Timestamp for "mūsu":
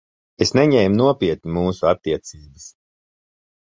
1.59-1.91